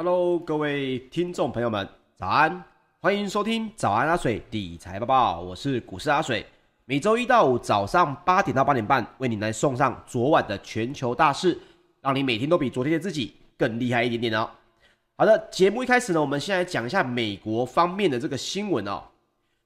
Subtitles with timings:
[0.00, 2.62] Hello，各位听众朋友们，早安！
[3.00, 6.46] 欢迎收听早安阿水理财报报，我是股市阿水。
[6.84, 11.58] 每周一到五早上八点到八点半，为你来送上昨晚的全球大事，
[12.00, 14.48] 让你每天都比昨天的自己更厉害一点点哦。
[15.16, 19.02] 好的，节目一开始呢，我们先来讲一下美国方面的这个新闻哦。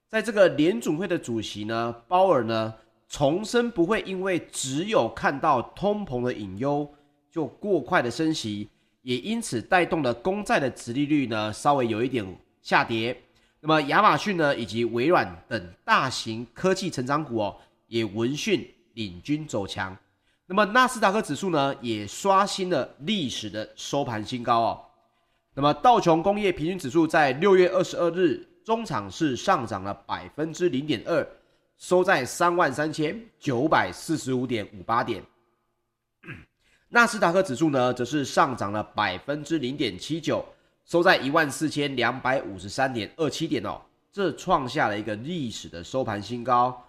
[0.09, 2.73] 在这个联准会的主席呢，鲍尔呢，
[3.07, 6.91] 重申不会因为只有看到通膨的隐忧，
[7.31, 8.71] 就过快的升息，
[9.03, 12.25] 也因此带动了公债的殖利率呢，稍微有一点
[12.63, 13.17] 下跌。
[13.61, 17.57] 那么亚马逊呢，以及微软等大型科技成长股哦，
[17.87, 19.97] 也闻讯领军走强。
[20.47, 24.81] 那么纳斯达克指数呢，也刷新了历史的收盘新高哦。
[25.55, 31.27] 那么道琼工业平均指数在六月二十二日中场是上涨了百分之零点二，
[31.77, 35.23] 收在三万三千九百四十五点五八点。
[36.95, 40.45] 纳斯达克指数呢，则是上涨了百分之零点七九。
[40.85, 43.81] 收在一万四千两百五十三点二七点哦，
[44.13, 46.87] 这创下了一个历史的收盘新高。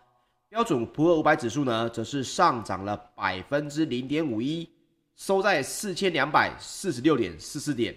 [0.49, 4.69] 标准普尔五百指数呢，则是上涨了百分之零点五一，
[5.15, 7.95] 收在四千两百四十六点四四点。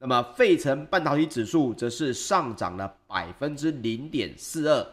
[0.00, 4.84] 那么费城半导体指数则是上涨了百分之零点四二，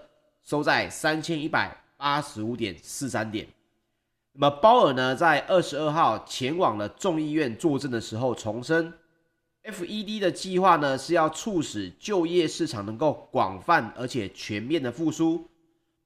[0.43, 3.47] 收在三千一百八十五点四三点。
[4.35, 8.91] 那么鲍尔呢，在二十二号前往了众议院作证的时候重申。
[9.63, 15.47] FED 的计划呢，是要促使就业市场能够广泛而且全面的复苏，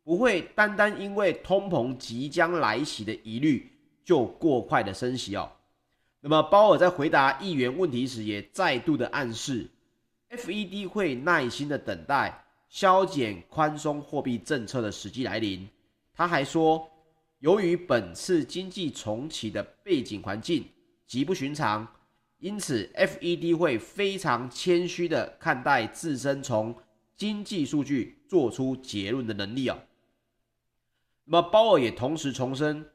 [0.04, 3.72] 不会单单因为通膨即将来袭的疑虑
[4.04, 5.50] 就过快的升息哦。
[6.20, 9.68] 那么鲍尔在回答议员问题时，也再度的暗示
[10.30, 15.68] ，FED 会耐心的等待削减宽松货币政策的时机来临。
[16.14, 16.88] 他还说，
[17.48, 20.66] 由于本次经济重启的背景环境
[21.06, 21.88] 极不寻常。
[22.40, 26.76] 因此，FED 会非常谦虚地看待自身从
[27.16, 29.80] 经济数据做出结论的能力哦。
[31.24, 32.86] 那么，鲍尔也同时重申，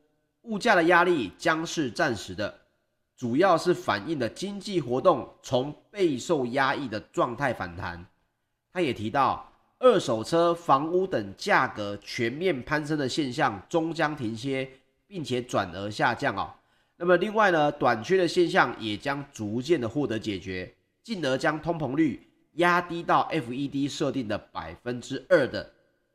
[0.43, 2.66] 物价的压力将是暂时的，
[3.16, 8.06] 主要是反映了经济活动从备受压抑的状态反弹。
[8.70, 9.51] 他也提到，
[9.82, 14.70] 二手车、房屋等价格全面攀升的现象终将停歇，
[15.08, 16.49] 并且转而下降哦。
[16.96, 25.69] 那么另外呢，短缺的现象也将逐渐的获得解决，进而将通膨率压低到 FED 设定的百分之二的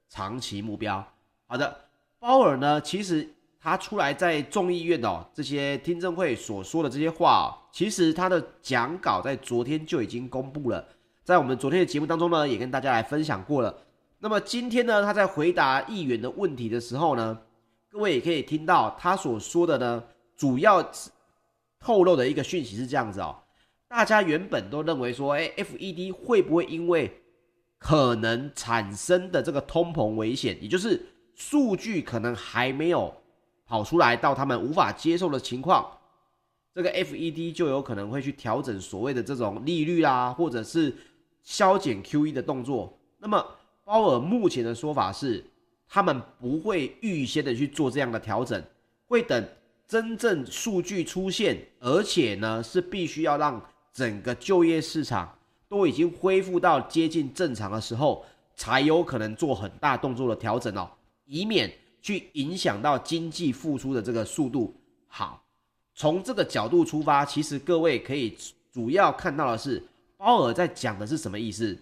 [0.07, 1.05] 长期目标。
[1.45, 1.77] 好的，
[2.19, 3.27] 鲍尔呢，其实
[3.59, 10.87] 他出来在众议院哦这些听证会所说的这些话哦，其实他的讲稿在昨天就已经公布了，
[11.27, 13.83] 在我们昨天的节目当中呢，也跟大家来分享过了。
[14.19, 17.37] 那么今天呢，他在回答议员的问题的时候呢，
[17.89, 20.01] 各位也可以听到他所说的呢。
[20.37, 20.89] 主要
[21.81, 23.35] 透露的一个讯息是这样子哦，
[23.89, 27.11] 大家原本都认为说，哎，FED 会不会因为
[27.77, 33.13] 可能产生的这个通膨危险，也就是数据可能还没有
[33.65, 35.85] 跑出来到他们无法接受的情况，
[36.73, 40.95] 这个 FED 就有可能会去调整所谓的这种利率啦，或者是
[41.47, 42.99] 削减 QE 的动作。
[43.17, 43.41] 那么
[43.85, 45.41] 鲍尔目前的说法是，
[45.87, 48.61] 他们不会预先的去做这样的调整，
[49.07, 49.47] 会等。
[49.87, 55.33] 真正数据出现，而且呢是必须要让整个就业市场
[55.69, 60.91] 都已经恢复到接近正常的时候，才有可能做很大动作的调整哦，
[61.23, 64.75] 以免去影响到经济复苏的这个速度。
[65.07, 65.41] 好，
[65.95, 68.37] 从这个角度出发，其实各位可以
[68.69, 69.81] 主要看到的是，
[70.17, 71.77] 鲍尔在讲的是什么意思？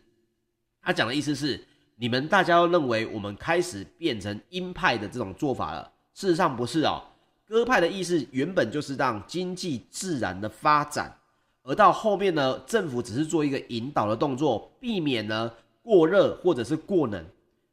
[0.82, 1.65] 他讲的意思是，
[1.96, 7.01] 你们大家都认为我们开始变成鹰派的这种做法了，事实上不是哦。
[7.48, 11.15] 鸽派的意思原本就是让经济自然的发展，
[11.63, 15.51] 而到后面呢，政府只是做一个引导的动作，避免呢
[15.82, 17.25] 过热或者是过冷。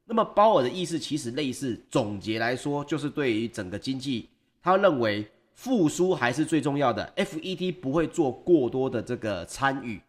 [0.04, 4.28] 那么鲍尔的意思其实类似，总结来说就是对于整个经济，
[4.62, 10.00] 他认为复苏还是最重要的，FED 不会做过多的这个参与，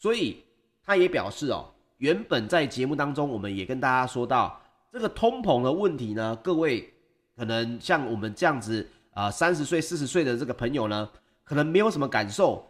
[0.00, 0.42] 所以
[0.82, 6.92] 他也表示哦，原本在节目当中我们也跟大家说到这个通膨的问题呢，各位
[7.36, 8.88] 可能像我们这样子。
[9.12, 11.10] 啊，三十岁、四十岁的这个朋友呢，
[11.42, 12.64] 可能没有什么感受，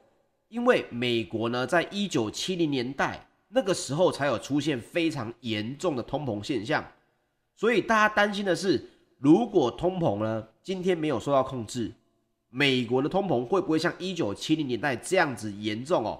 [0.48, 6.82] 因为美国呢，在一九七零年代那个时候才有出现非常严重的通膨现象，
[7.54, 11.92] 所以大家担心的是，如果通膨呢今天没有受到控制，
[12.48, 16.18] 美国的通膨会不会像一九七零年代这样子严重哦？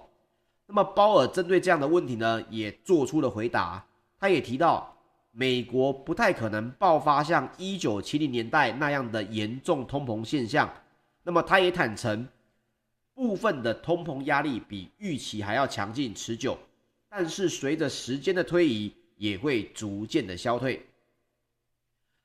[0.71, 3.85] 那么鲍尔针对这样的问题呢，也做出了回答，
[4.17, 4.87] 他也提到。
[5.33, 10.69] 美国不太可能爆发像一九七零年代那样的严重通膨现象。
[11.23, 12.27] 那么，他也坦承，
[13.13, 16.57] 部分的通膨压力比预期还要强劲持久，
[17.07, 20.85] 但是随着时间的推移，也会逐渐的消退。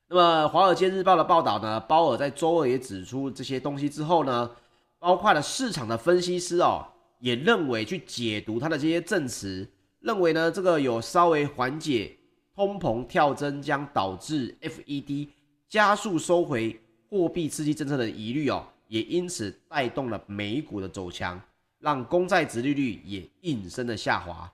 [0.08, 4.50] 那么《华尔街日报》的报道呢，鲍尔在周二也指出这些东西之后呢，
[4.98, 6.84] 包括了市场的分析师哦，
[7.18, 9.68] 也认为去解读他的这些证词，
[10.00, 12.16] 认为呢这个有稍微缓解
[12.54, 15.28] 通膨跳增将导致 FED
[15.68, 21.40] 加速收回货币刺激政策的疑虑哦，也因此带动了美股的走强，
[21.78, 24.52] 让公债殖利率也应声的下滑。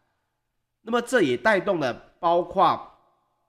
[0.83, 2.89] 那么这也带动了包括。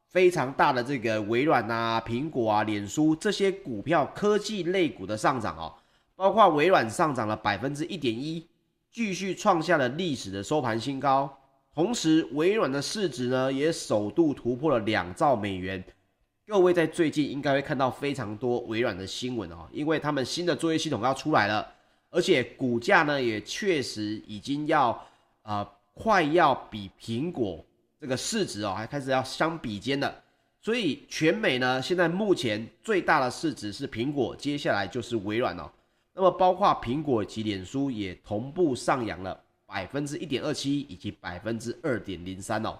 [0.05, 5.74] 非常大的这个微软啊、苹果啊、脸书这些股票科技类股的上涨哦，
[6.15, 8.48] 包括微软上涨了百分之一点一，
[8.94, 11.36] 继续创下了历史的收盘新高。
[11.74, 15.84] 同时，微软的市值呢也首度突破了两兆美元。
[16.46, 21.68] 各位在最近应该会看到非常多微软的新闻哦，因为他们新的作业系统要出来了，
[22.12, 24.90] 而且股价呢也确实已经要
[25.42, 27.66] 啊、呃、快要比苹果。
[28.00, 30.14] 这个市值哦，还开始要相比肩了，
[30.62, 35.72] 所以全美呢，现在目前最大的市值是苹果，接下来就是微软哦。
[36.13, 42.77] 那么包括苹果及脸书也同步上扬了百分之一点二七以及百分之二点零三哦。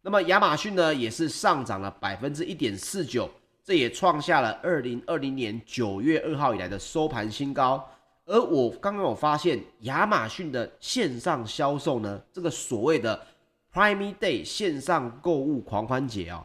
[0.00, 3.28] 那么亚马逊呢，也是上涨了百分之一点四九，
[3.62, 7.86] 这也创下了二零二零年九月二号以来的收盘新高。
[8.24, 13.26] 而我刚刚有发现，亚马逊的线上销售呢，这个所谓的。
[13.70, 16.44] Prime Day 线上购物狂欢节啊，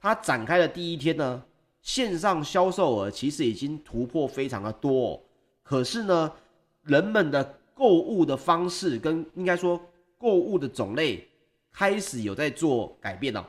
[0.00, 1.44] 它展开的第一天呢，
[1.82, 5.20] 线上销售额其实已经突破非常的多哦。
[5.64, 6.30] 可是呢，
[6.82, 9.80] 人们的购物的方式跟应该说
[10.16, 11.26] 购物的种类
[11.72, 13.48] 开始有在做改变了。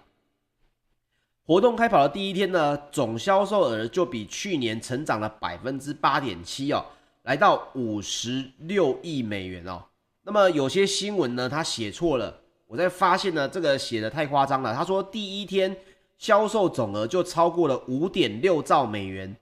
[1.46, 6.84] 活动开跑的第一天呢，总销售额就比去年成长了百分之八点七哦，
[7.24, 9.84] 来到五十六亿美元哦。
[10.24, 12.42] 那么有些新闻呢，他写错了。
[12.66, 14.74] 我在发现呢，这个写的太夸张了。
[14.74, 15.78] 他说第一天
[16.18, 19.36] 销售总额就超过了五点六兆美元。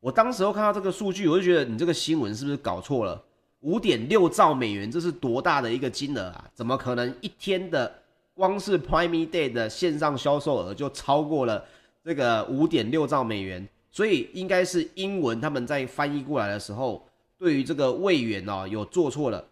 [0.00, 3.20] 我当时候看到这个数据，我就觉得你这个新闻是不是搞错了？
[3.60, 6.44] 五点六兆美元，这是多大的一个金额啊？
[6.54, 7.92] 怎么可能一天的
[8.32, 11.64] 光是 Prime Day 的线上销售额就超过了
[12.04, 13.68] 这个五点六兆美元？
[13.90, 17.04] 所以应该是英文他们在翻译过来的时候，
[17.36, 19.44] 对于这个位元哦有做错了，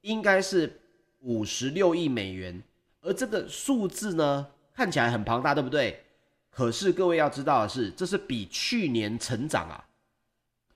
[0.00, 0.80] 应该是
[1.20, 2.60] 五十六亿美元。
[3.02, 6.00] 而这个数字呢，看起来很庞大，对不对？
[6.50, 9.84] 可是各位要知道的是，这是比去年成长啊，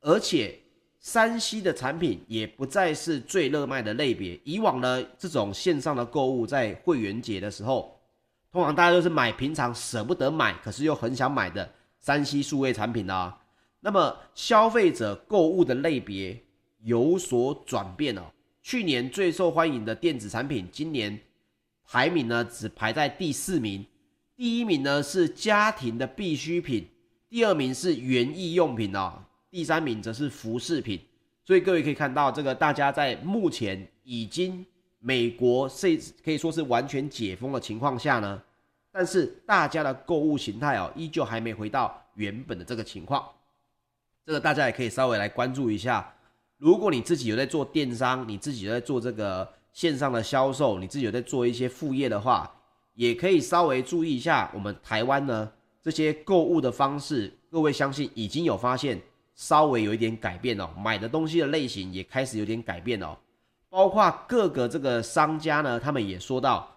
[0.01, 0.59] 而且
[1.01, 4.39] 山西的产品也不再是最热卖的类别。
[4.45, 8.01] 以往呢，这种线上的购物在会员节的时候，
[8.51, 13.39] 通常大家都是买平常舍不得买，可是又很想买的山西数位产品啊。
[13.81, 16.43] 那么消费者购物的类别
[16.83, 18.23] 有所转变哦。
[18.63, 21.21] 去年最受欢迎的电子产品，今年。
[21.89, 23.87] 排名呢，只排在第四名，
[24.35, 26.85] 第一名呢是家庭的必需品，
[27.29, 31.01] 第二名是园艺用品哦，第三名则是服饰品。
[31.45, 34.65] 所以各位可以看到，这个大家在目前已经
[34.99, 38.43] 美国是可以说是完全解封的情况下呢，
[38.91, 43.25] 但是大家的购物形态哦，依旧还没回到原本的这个情况。
[44.25, 46.15] 这个大家也可以稍微来关注一下。
[46.59, 49.57] 如果你自己有在做电商，你自己有在做这个。
[49.77, 52.51] 线上的销售，你自己有在做一些副业的话，
[52.95, 57.31] 也可以稍微注意一下我们台湾呢这些购物的方式。
[57.51, 58.99] 各位相信已经有发现
[59.37, 63.17] 稍微有一点改变哦，买的东西的类型也开始有点改变哦。
[63.69, 66.75] 包括各个这个商家呢，他们也说到，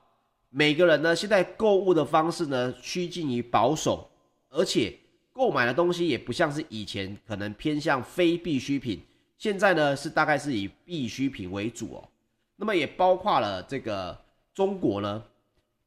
[0.49, 4.07] 每个人呢现在购物的方式呢趋近于保守，
[4.49, 4.93] 而且
[5.31, 9.01] 购买的东西也不像是以前可能偏向非必需品，
[9.37, 12.03] 现在呢是大概是以必需品为主哦。
[12.57, 14.19] 那么也包括了这个
[14.53, 15.23] 中国呢，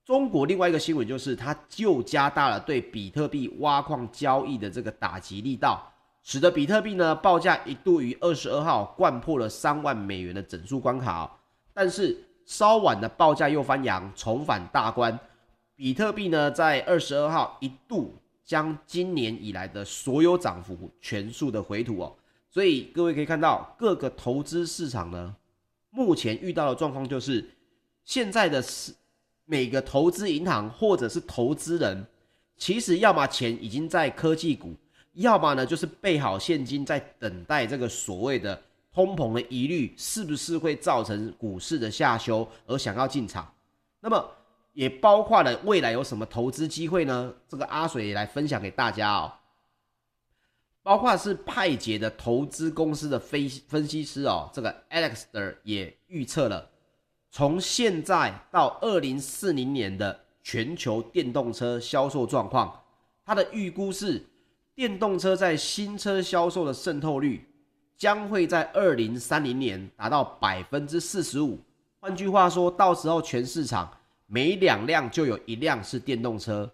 [0.06, 5.91] 中国另外一个新闻就是，它就加大了对比特币挖矿交易的这个打击力道，
[6.22, 11.38] 使得比特币呢报价一度于二十二号掼破了三万美元的整数关卡，
[11.74, 15.18] 但是稍晚的报价又翻扬，重返大关，
[15.74, 18.14] 比特币呢在二十二号一度
[18.44, 22.16] 将今年以来的所有涨幅全数的回吐哦，
[22.50, 25.34] 所以各位可以看到各个投资市场呢。
[25.90, 27.44] 目前遇到的状况就是，
[28.04, 28.94] 现在的是
[29.44, 32.06] 每个投资银行或者是投资人，
[32.56, 34.74] 其实要么钱已经在科技股，
[35.14, 38.60] 要么呢就是备好现金，在等待这个所谓的
[38.92, 43.52] 通膨的疑虑是不是会造成股市的下修而想要进场。
[44.00, 44.30] 那么
[44.72, 47.34] 也包括了未来有什么投资机会呢？
[47.48, 49.32] 这个阿水也来分享给大家哦。
[50.82, 55.24] 包括是派杰的投资公司的分分析师哦，这个 Alex
[55.62, 56.68] 也预测了，
[57.30, 62.82] 从现在到二零四零年的全球电动车销售状况，
[63.24, 64.26] 他的预估是
[64.74, 67.46] 电动车在新车销售的渗透率
[67.96, 71.60] 将会在二零三零年达到百分之四十五。
[72.00, 73.90] 换句话说，到时候全市场
[74.26, 76.70] 每两辆就有一辆是电动车。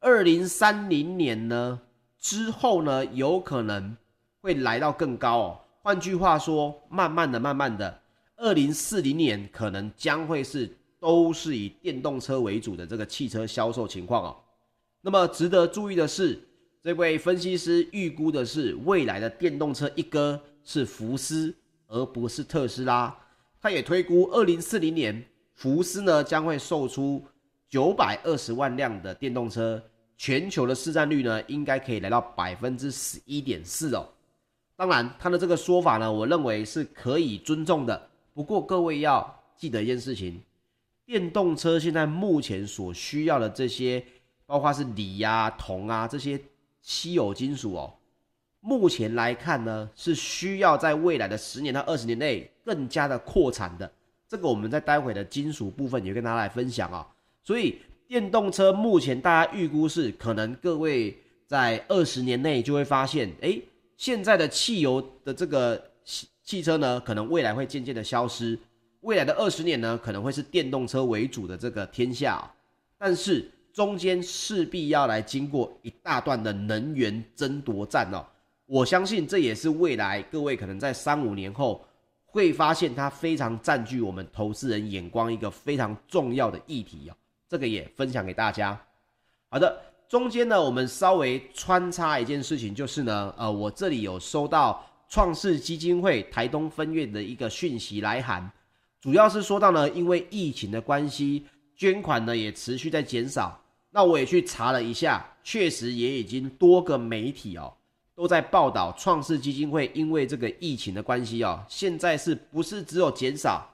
[0.00, 1.80] 二零三零年呢？
[2.18, 3.96] 之后呢，有可能
[4.42, 5.60] 会来到更高哦。
[5.82, 8.00] 换句话说，慢慢的、慢慢的，
[8.36, 10.70] 二零四零年可能将会是
[11.00, 14.36] 都是以电动车为主的这个汽车销售情况哦。
[15.00, 16.38] 那么值得注意的是，
[16.82, 21.54] 这位分析师预估的是未来的电动车一哥是福斯，
[21.86, 23.14] 而不是特斯拉。
[23.60, 25.22] 他也推估二零四零年
[25.52, 27.22] 福斯呢将会售出
[27.68, 29.82] 九百二十万辆的电动车。
[30.16, 34.06] 全球的市占率呢，应该可以来到百分之十一点四哦。
[34.76, 38.10] 当然，他的这个说法呢，我认为是可以尊重的。
[38.34, 40.42] 不过，各位要记得一件事情：
[41.06, 44.04] 电动车现在目前所需要的这些，
[44.44, 46.38] 包括是锂呀、铜啊这些
[46.80, 47.94] 稀有金属哦，
[48.60, 53.90] 目前来看呢，是需要在未来的十年到二十年内更加的扩产的。
[54.28, 57.06] 这个我们在待会的金属部分也跟大家来分享啊。
[57.42, 57.78] 所以。
[58.10, 63.62] 电动车目前大家预估是可能各位在二十年内就会发现，诶，
[63.96, 68.58] 现在的汽油的这个汽汽车呢，可能未来会渐渐的消失，
[69.02, 72.52] 未来的二十年呢，可能会是电动车为主的这个天下，
[72.98, 78.24] 但是中间势必要来经过一大段的能源争夺战哦，
[78.66, 81.84] 我相信这也是未来各位可能在三五年后
[82.24, 87.16] 会发现它非常占据我们投资人眼光一个非常重要的议题哦。
[87.48, 88.80] 这个也分享给大家。
[89.48, 98.48] 好的，中间呢，我们稍微穿插一件事情，就是呢，呃，我这里有收到创世基金会台东分院的一个讯息来函，
[99.00, 101.44] 主要是说到呢，因为疫情的关系，
[101.80, 103.58] 捐款呢也持续在减少。
[103.88, 107.72] 那我也去查了一下，确实也已经多个媒体哦
[108.14, 113.66] 都在报道创世基金会因为这个疫情的关系哦，现在是不是只有减少，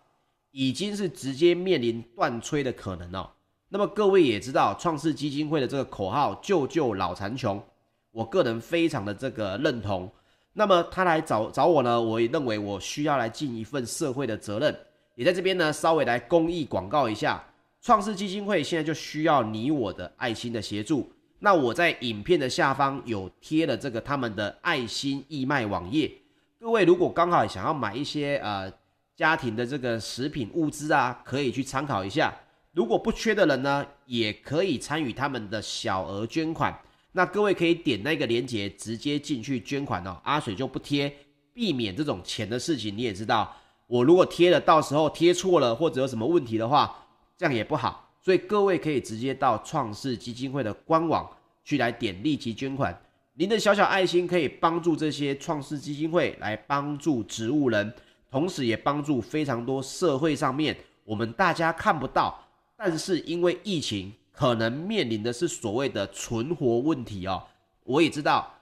[0.53, 3.29] 已经是直接面临断炊的可能哦。
[3.69, 7.61] 那么各位也知道，创世基金会的这个口号“救救老残穷”，
[8.13, 10.09] 我个人非常的这个认同。
[10.53, 14.73] 那么他来找找我呢，我也认为我需要来尽一份社会的责任，
[15.17, 17.45] 也在这边呢稍微来公益广告一下。
[17.87, 21.09] 创世基金会现在就需要你我的爱心的协助。
[21.39, 26.11] 那我在影片的下方有贴了这个他们的爱心义卖网页，
[26.59, 28.69] 各位如果刚好想要买一些呃
[29.15, 32.37] 家庭的这个食品物资啊，可以去参考一下。
[32.73, 36.77] 如果不缺的人呢，也可以参与他们的小额捐款。
[37.13, 40.21] 那各位可以点那个链接，直接进去捐款哦。
[40.25, 41.15] 阿水就不贴，
[41.55, 42.97] 避免这种钱的事情。
[42.97, 43.55] 你也知道，
[43.87, 47.06] 我如果贴了，到时候贴错了或者有什么问题的话，
[47.37, 48.11] 这样也不好。
[48.21, 51.31] 所以各位可以直接到创世基金会的官网
[51.65, 52.99] 去来点立即捐款。
[53.35, 57.93] 您的小小爱心可以帮助这些创世基金会来帮助植物人，
[58.31, 62.43] 同时也帮助非常多社会上面我们大家看不到。
[62.77, 67.43] 但是因为疫情，可能面临的是所谓的存活问题哦。
[67.85, 68.53] 我也知道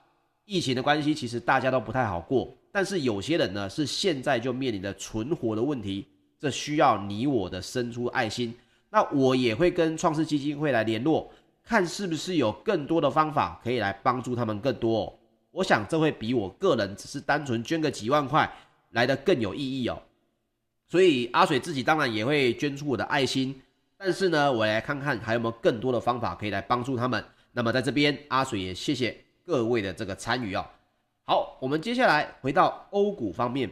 [0.45, 2.55] 疫情的关系，其实大家都不太好过。
[2.71, 6.05] 但是有些人呢，是现在就面临着存活的问题，
[6.39, 8.53] 这需要你我的伸出爱心。
[8.95, 11.29] 那我也会跟创世基金会来联络，
[11.61, 15.13] 看是不是有更多的方法可以来帮助他们更多。
[15.51, 18.49] 我想这会比我个人只是单纯捐个几万块
[18.91, 20.01] 来的更有意义哦。
[20.87, 23.61] 所以阿水自己当然也会捐出我的爱心。
[23.97, 27.21] 但是呢，我来看看还有没有更多的方法可以来帮助他们。
[27.51, 29.13] 那么在这边，阿水也谢谢
[29.45, 30.65] 各位的这个参与哦。
[31.25, 33.69] 好，我们接下来回到欧股方面，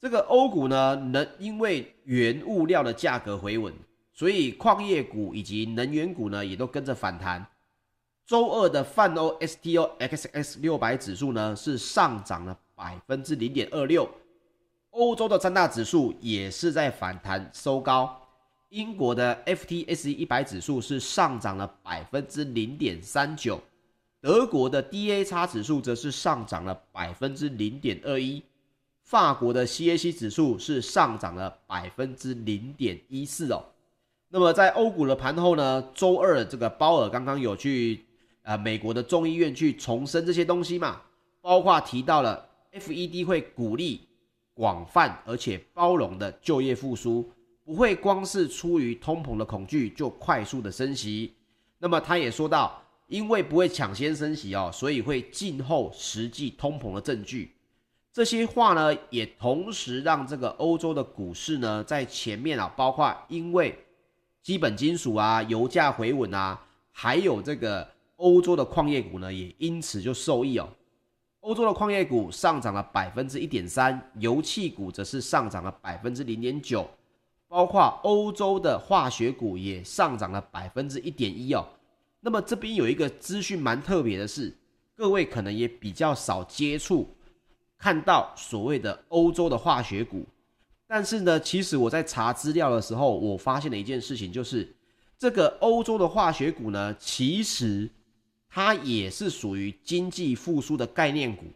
[0.00, 3.74] 这个欧股呢，能因为原物料的价格回稳，
[4.14, 7.44] 所以矿业股以及能源股呢也都跟着反弹。
[8.24, 14.08] 周二的泛欧 STOXX 六百指数呢是上涨了百分之零点二六，
[14.90, 18.20] 欧洲的三大指数也是在反弹收高。
[18.70, 23.60] 英国的 FTSE 一百指数是上涨了百分之零点三九，
[24.20, 28.42] 德国的 DAX 指数则是上涨了百分之零点二一，
[29.02, 33.62] 法国的 CAC 指数是上涨了百分之零点一四哦。
[34.34, 38.04] 那么在欧股的盘后呢，周二这个鲍尔刚刚有去
[38.42, 41.00] 呃美国的众议院去重申这些东西嘛，
[41.40, 44.08] 包括提到了 FED 会鼓励
[44.52, 47.30] 广泛而且包容的就业复苏。
[47.64, 51.32] 不会光是出于通膨的恐惧就快速的升息，
[51.78, 57.54] 那么他也说到，因为不会抢先升息哦，所以会静候实际通膨的证据。
[58.12, 63.78] 这些话呢，也同时让这个欧洲的股市呢，在前面啊，包括因为
[64.44, 66.60] 基本金属啊、油价回稳啊，
[66.92, 70.68] 还有这个欧洲的矿业股呢，也因此就受益哦。
[71.40, 76.86] 欧洲的矿业股上涨了百分之一点三，油气股则是上涨了百分之零点九，
[77.48, 81.66] 包括欧洲的化学股也上涨了百分之一点一哦。
[82.20, 84.54] 那么这边有一个资讯蛮特别的是，
[84.94, 87.08] 各位可能也比较少接触，
[87.78, 90.26] 看到所谓的欧洲的化学股，
[90.96, 94.72] 但是呢，其实我在查资料的时候，我发现了一件事情，就是
[95.18, 97.90] 这个欧洲的化学股呢，其实
[98.48, 101.46] 它也是属于经济复苏的概念股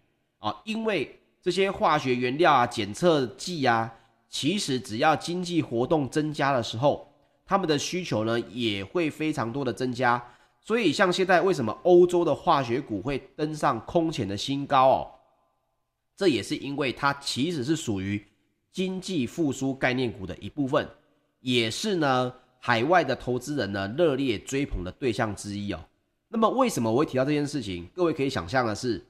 [0.41, 3.95] 啊，因为这些化学原料啊、检测剂啊，
[4.29, 7.09] 其实只要经济活动增加的时候，
[7.47, 10.21] 他们的需求呢也会非常多的增加。
[10.61, 15.07] 所以，像现在为什么欧洲的化学股会登上空前的新高哦？
[16.17, 18.27] 这也是因为它其实是属于
[18.73, 20.89] 经济复苏概念股的一部分，
[21.41, 25.81] 也是呢海外的投资人呢热烈追捧的对象之一哦。
[26.29, 27.89] 那么，为什么我会提到这件事情？
[27.95, 29.05] 各位可以想象的是，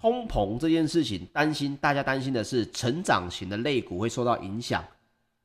[0.00, 4.82] 通膨这件事情，担心大家担心的是成长型的类股会受到影响，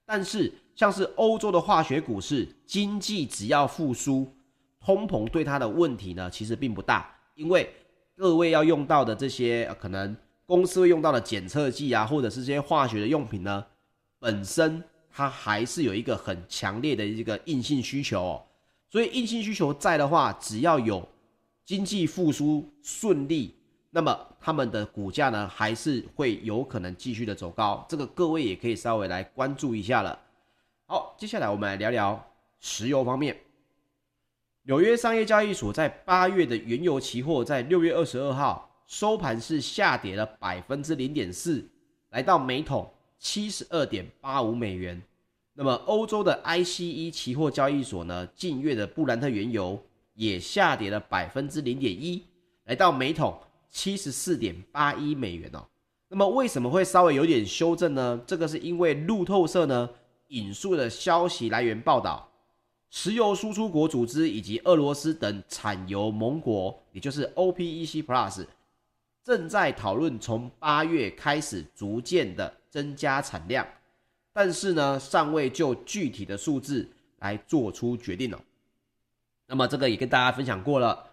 [0.05, 4.33] 但是像是欧洲的化学股市，经济只要复苏。
[4.85, 7.73] 通膨对它的问题呢，其实并不大，因为
[8.17, 10.13] 各位要用到的这些、呃、可能
[10.45, 13.65] 公司会用到的检测剂啊，或者是这些化学的用品呢，
[14.19, 18.45] 本身它还是有一个很强烈的一个硬性需求哦。
[18.89, 21.07] 所以硬性需求在的话，只要有
[21.65, 23.55] 经济复苏顺利，
[23.89, 27.85] 那么他们的股价呢，还是会有可能继续的走高。
[27.89, 30.19] 这个各位也可以稍微来关注一下了。
[30.85, 32.23] 好，接下来我们来聊聊
[32.59, 33.35] 石油方面。
[34.63, 41.67] 纽约商业交易所在八月的原油期货在六月二十二号收盘是下跌了百分之零点四，
[42.09, 45.01] 来到每桶七十二点八五美元。
[45.53, 49.81] 那么欧洲的 ICE 期货交易所呢，近月的布兰特原油
[50.13, 52.23] 也下跌了百分之零点一，
[52.65, 53.37] 来到每桶
[53.69, 55.65] 七十四点八一美元哦。
[56.07, 58.21] 那么为什么会稍微有点修正呢？
[58.25, 59.89] 这个是因为路透社呢
[60.27, 62.29] 引述的消息来源报道。
[62.89, 68.45] 石油输出国组织以及俄罗斯等产油盟国，也就是 OPEC Plus，
[69.23, 73.65] 正在讨论从八月开始逐渐的增加产量，
[74.33, 76.87] 但是呢，尚未就具体的数字
[77.19, 78.39] 来做出决定哦。
[79.47, 81.05] 那么这个也跟大家分享过了，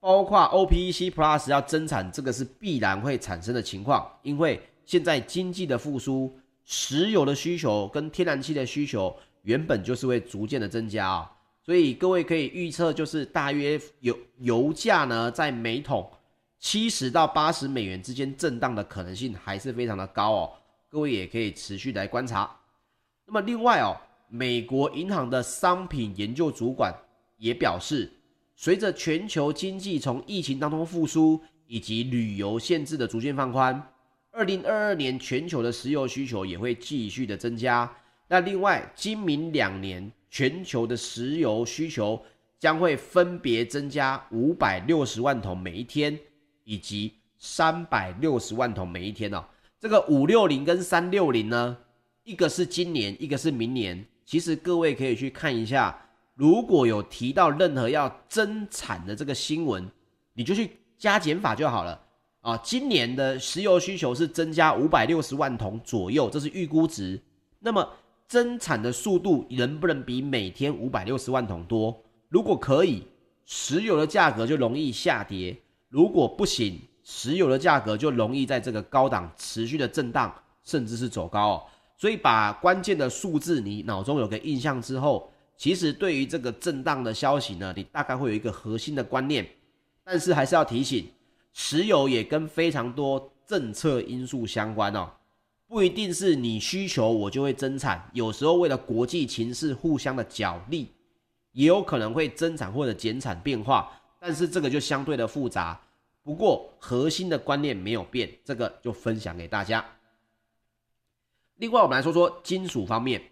[0.00, 9.14] 包括 OPEC Plus 要增产，这个是必然会产生的情况，因为现在经济的复苏，石油的需求跟天然气的需求。
[9.42, 16.10] 原本就是会逐渐的增加啊，所以各位可以预测，就是大约油油价呢，在每桶
[16.58, 20.52] 七十到八十美元之间震荡的可能性还是非常的高哦。
[20.88, 22.50] 各位也可以持续来观察。
[23.26, 23.96] 那么另外哦，
[24.28, 26.94] 美国银行的商品研究主管
[27.36, 28.10] 也表示，
[28.56, 33.92] 随着全球经济从疫情当中复苏，以及旅游限制的逐渐放宽，
[34.32, 37.90] 二零二二年全球的石油需求也会继续的增加。
[38.26, 42.22] 那另外，今明两年全球的石油需求
[42.58, 46.18] 将会分别增加五百六十万桶每一天，
[46.68, 49.42] 以及三百六十万桶每一天哦。
[49.80, 51.74] 这个五六零跟三六零呢，
[52.24, 54.04] 一个是今年，一个是明年。
[54.26, 55.98] 其实各位可以去看一下，
[56.34, 59.90] 如果有提到任何要增产的这个新闻，
[60.34, 61.98] 你就去加减法就好了
[62.42, 62.54] 啊。
[62.58, 67.18] 今年的石油需求是增加五百六十万桶左右，这是预估值。
[67.60, 67.88] 那么
[68.26, 72.04] 增产的速度能不能比每天五百六十万桶多？
[72.28, 73.04] 如果可以，
[73.46, 75.56] 石油的价格就容易下跌；
[75.88, 81.62] 如果不行，石油的价格就容易在这个高档持续的震荡，甚至是走高哦。
[81.96, 89.48] 所以把关键的数字你脑中有个印象之后，其实对于这个震荡的消息呢，你大概会有一个核心的观念。
[90.04, 91.10] 但是还是要提醒，
[91.52, 95.10] 石油也跟非常多政策因素相关哦。
[95.66, 100.92] 不一定是你需求我就会增产，有时候为了国际情势互相的角力，
[101.52, 105.80] 也有可能会增产或者减产变化，但是这个就相对的复杂。
[106.22, 109.84] 不过核心的观念没有变，这个就分享给大家。
[111.56, 113.22] 另外，我们来说说金属方面，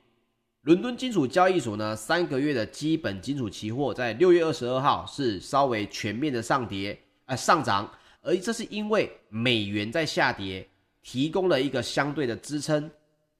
[0.62, 6.92] 伦敦金属交易所呢，三个月的基本金属期货在六月二十二号是稍微全面的上跌，
[7.26, 7.90] 啊、呃、上涨，
[8.22, 10.68] 而这是因为美元在下跌。
[11.08, 12.90] 提供了一个相对的支撑，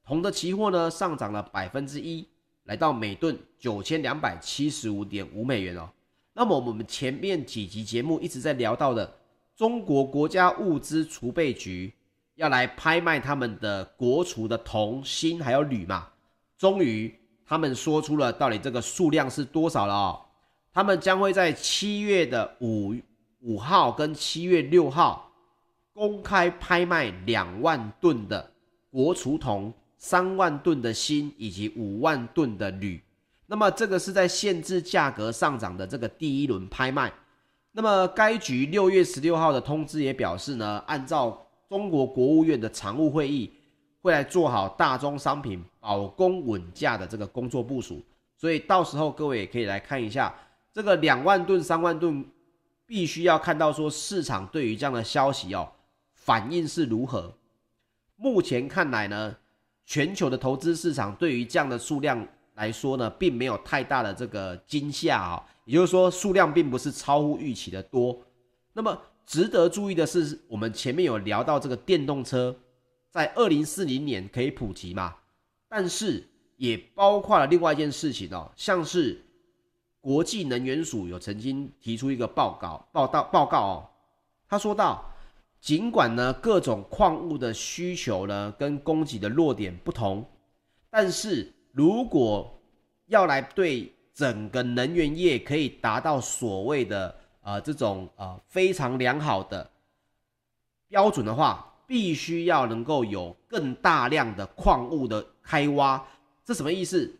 [0.05, 2.25] 铜的期货呢上涨了百分之一，
[2.63, 5.89] 来到每吨九千两百七十五点五美元哦。
[6.39, 9.11] 那么我们前面几集节目一直在聊到的，
[9.55, 11.91] 中国国家物资储备局
[12.35, 16.07] 要来拍卖他们的国储的铜、锌还有铝嘛，
[16.55, 17.11] 终于
[17.43, 20.21] 他们说出了到底这个数量是多少了哦。
[20.71, 22.93] 他们将会在七月的五
[23.39, 25.31] 五号跟七月六号
[25.91, 28.51] 公开拍卖两万吨的
[28.91, 33.01] 国储铜、三万吨的锌以及五万吨的铝。
[33.49, 37.11] 那么这个是在限制价格上涨的这个第一轮拍卖。
[37.71, 43.53] 那么该局六月十六号的通知也表示呢，按照中国国务院的常务会议，
[44.01, 48.03] 会来做好大宗商品保供稳价的这个工作部署。
[48.35, 50.33] 所以到时候各位也可以来看一下
[50.73, 52.25] 这个两万吨、三万吨，
[52.85, 55.71] 必须要看到说市场对于这样的消息哦
[56.13, 57.33] 反应是如何。
[58.17, 59.37] 目前看来呢，
[59.85, 62.27] 全球的投资市场对于这样的数量。
[62.57, 68.19] 来说呢，并没有太大的这个惊吓啊，也就是说数量并不是超乎预期的多。
[68.73, 72.55] 那么值得注意的是，我们前面有聊到这个电动车
[73.11, 75.15] 在二零四零年可以普及嘛，
[75.69, 79.23] 但是也包括了另外一件事情哦，像是
[80.01, 83.89] 国际能源署有曾经提出一个报告报道报告哦，
[84.49, 85.05] 他说到，
[85.61, 90.25] 尽管呢各种矿物的需求呢跟供给的弱点不同，
[90.89, 92.59] 但是如果
[93.05, 99.69] 要来对整个能源业可以达到所谓的呃这种呃非常良好的
[100.87, 106.03] 标准的话，必须要能够有更大量的矿物的开挖。
[106.43, 107.15] 这什么意思？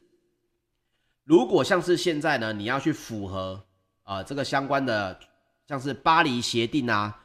[1.24, 3.64] 如果像是现在呢，你要去符合
[4.06, 5.20] 呃这个相关的，
[5.68, 7.16] 像是巴黎协定啊，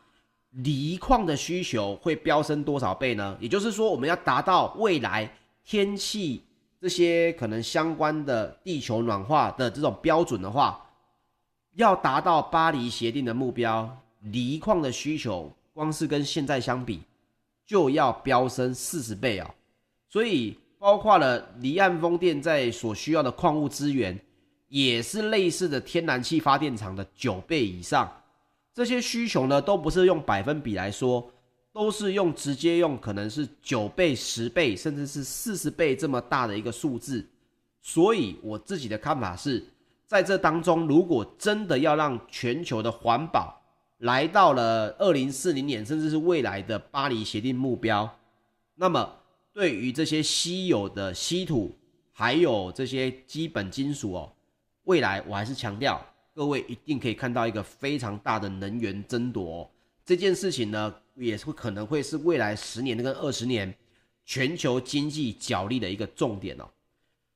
[0.50, 3.38] 锂矿的需求会飙升多少倍呢？
[3.40, 6.44] 也就是说，我们要达到未来天气。
[6.82, 10.84] 这些可能相关的地球暖化的这种标准的话，
[11.74, 13.88] 要达到巴黎协定的目标，
[14.22, 17.00] 锂矿的需求光是跟现在相比，
[17.64, 19.48] 就要飙升四十倍啊！
[20.08, 24.18] 所以包括了离岸风电在所需要的矿物资源，
[24.66, 28.12] 也是类似的天然气发电厂的九倍以上。
[28.74, 31.30] 这些需求呢，都不是用百分比来说。
[31.72, 37.26] 都是用直接用，可能是九倍、十倍，甚至是四十倍这么大的一个数字。
[37.80, 39.64] 所以我自己的看法是，
[40.06, 43.58] 在这当中，如果真的要让全球的环保
[43.98, 48.08] 来到了二零四零年，甚至是未来的巴黎协定目标，
[48.74, 49.10] 那么
[49.52, 51.74] 对于这些稀有的稀土，
[52.12, 54.30] 还有这些基本金属哦，
[54.84, 56.04] 未来我还是强调，
[56.34, 59.68] 各位一定可以看到一个非常大的能源争夺。
[60.04, 63.72] 这件事情呢，也是可能会是未来十年跟二十年
[64.24, 66.68] 全球经济角力的一个重点哦。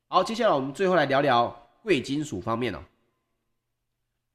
[0.09, 2.79] 好，接下来我们最后来聊聊贵金属方面哦。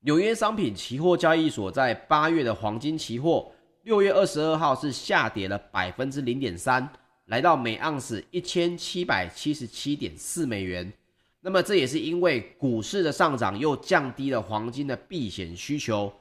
[0.01, 3.51] 纽约商品期货交易所，在八月的黄金期货，
[3.83, 6.87] 六月二十二号是下跌了百分之零点三，
[7.25, 10.91] 来到每盎司一千七百七十七点四美元。
[11.39, 16.11] 那么这也是因为股市的上涨，又降低了黄金的避险需求。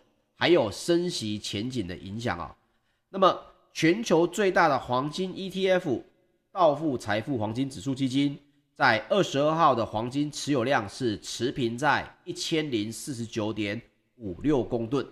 [0.41, 2.57] 还有升息前景的影响啊。
[3.11, 3.39] 那么，
[3.75, 6.03] 全球最大的黄金 ETF
[6.51, 8.39] 道富财富黄金指数基金，
[8.75, 13.79] 在二十二号的黄金持有量是持平在一千零四十九点
[14.17, 15.07] 五六公吨。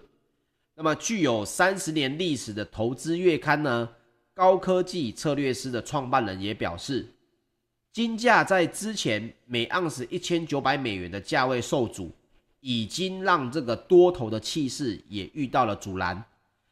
[0.75, 3.87] 那么，具有三十年历史的投资月刊呢，
[4.33, 7.07] 高科技策略师的创办人也表示，
[7.93, 12.11] 金价在之前每盎司一千九百美元的价位受阻。
[12.61, 16.23] 已经让这个多头的气势也遇到了阻拦。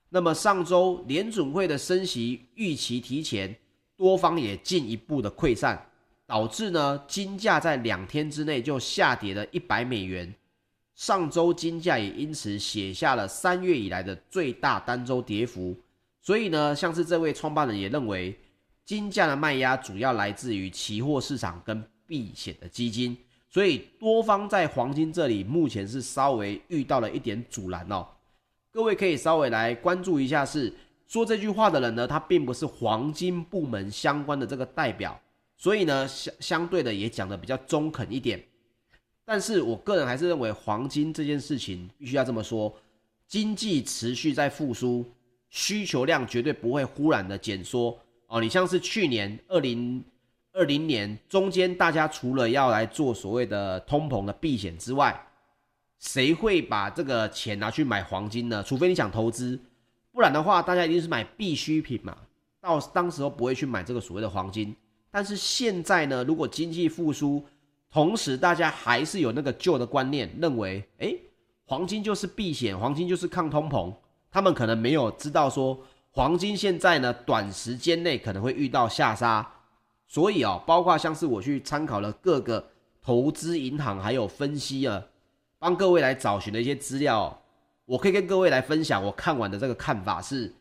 [0.08, 3.54] 那么上周联准会的升息预期提前，
[3.96, 5.90] 多方也进一步的溃散，
[6.26, 10.32] 导致呢金价在两天之内就下跌了一百美元。
[10.94, 15.76] 上周金价也因此写下了三月以来的最大单周跌幅。
[16.22, 18.34] 所以呢，像是这位创办人也认为，
[18.84, 23.16] 金价的卖压主要来自于期货市场跟避险的基金。
[23.56, 28.06] 所以多方在黄金这里目前是稍微遇到了一点阻拦哦，
[28.70, 30.70] 各位可以稍微来关注一下，是
[31.08, 35.18] 说这句话的人呢，他并不是黄金部门相关的这个代表，
[35.56, 38.38] 所以呢相相对的也讲得比较中肯一点。
[39.24, 42.70] 但是我个人还是认为黄金这件事情必须要这么说，
[43.26, 45.02] 经济持续在复苏，
[45.48, 48.38] 需求量绝对不会忽然的减缩哦。
[48.38, 50.04] 你像是去年二零。
[50.56, 55.14] 二零年中间，大家除了要来做所谓的通膨的避险之外，
[55.98, 58.62] 谁会把这个钱拿去买黄金呢？
[58.62, 59.60] 除非你想投资，
[60.12, 62.16] 不然的话，大家一定是买必需品嘛。
[62.58, 64.74] 到当时候不会去买这个所谓的黄金。
[65.10, 67.44] 但是现在呢，如果经济复苏，
[67.90, 71.20] 同时大家还是有那个旧的观念，认为，诶，
[71.66, 73.94] 黄金就是避险，黄金就是抗通膨，
[74.30, 75.78] 他们可能没有知道说
[76.12, 79.46] 黄金现在呢短时间内可能会遇到下杀，
[80.06, 82.68] 所以哦，包括像是我去参考了各个
[83.02, 85.04] 投资银行还有分析啊，
[85.58, 87.42] 帮各位来找寻的一些资料，
[87.84, 90.52] 我可以跟各位来分享我看完的这个看法是。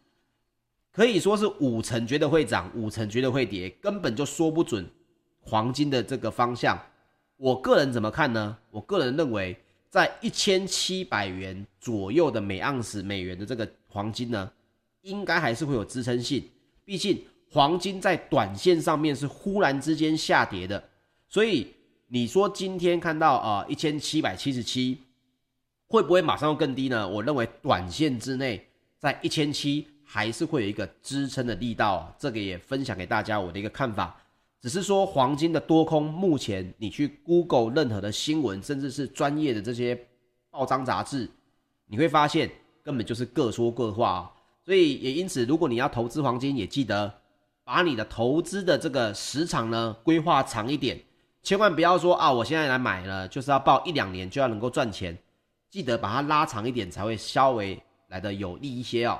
[0.91, 4.89] 可以说是五成觉得会涨，五成觉得会跌，根本就说不准
[5.41, 6.81] 黄金的这个方向。
[7.35, 8.57] 我个人怎么看呢？
[8.71, 9.57] 我个人认为，
[9.89, 14.49] 在一千七百元左右的每盎司美元的这个黄金呢，
[15.01, 16.49] 应该还是会有支撑性。
[16.85, 20.83] 毕竟黄金在短线上面是忽然之间下跌的，
[21.27, 21.73] 所以
[22.07, 24.97] 你说今天看到啊一千七百七十七，
[25.87, 27.07] 会不会马上又更低呢？
[27.07, 28.67] 我认为短线之内
[28.99, 29.87] 在一千七。
[30.07, 34.15] 还是会有一个支撑的力道啊，这个也分享给大家我的一个看法。
[34.61, 39.99] 只是说黄金的多空，目前你去 Google 任何的新闻，甚至是专业的这些
[40.51, 41.27] 报章杂志，
[41.87, 42.49] 你会发现
[42.83, 44.31] 根本就是各说各话啊。
[44.63, 47.11] 所以也因此，如果你要投资黄金，也记得
[47.65, 50.97] 把你的投资的这个时长呢规划长一点，
[51.41, 55.17] 千万不要说啊，我现在来买了就是要抱一两年就要能够赚钱，
[55.69, 59.19] 记得把它拉长一点，才会稍微来得有利一些哦。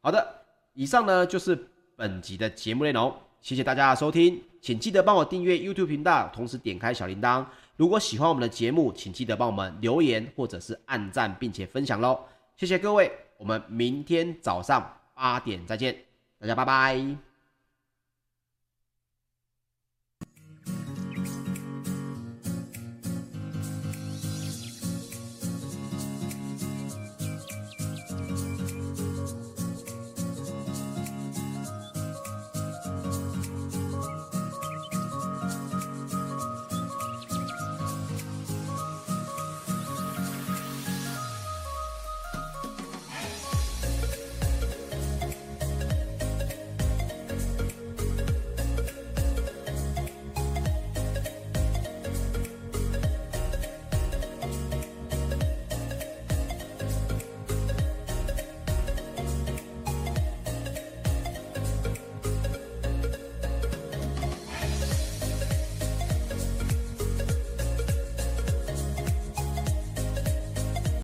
[0.00, 0.26] 好的，
[0.72, 7.44] 以上呢就是本集的节目内容，谢谢大家的收听，请记得帮我订阅 YouTube 频道，同时点开小铃铛。
[7.76, 12.18] 如果喜欢我们的节目，请记得帮我们留言或者是按赞，并且分享喽，
[12.56, 15.96] 谢谢各位，我们明天早上八点再见，
[16.38, 17.31] 大家拜拜。